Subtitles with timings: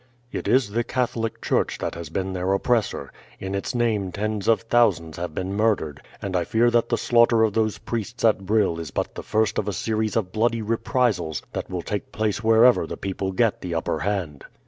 [0.31, 3.13] "It is the Catholic church that has been their oppressor.
[3.39, 7.43] In its name tens of thousands have been murdered, and I fear that the slaughter
[7.43, 11.43] of those priests at Brill is but the first of a series of bloody reprisals
[11.53, 14.43] that will take place wherever the people get the upper hand."